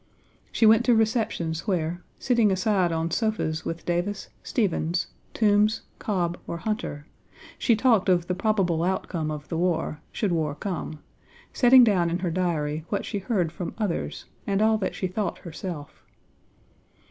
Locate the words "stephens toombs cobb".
4.41-6.39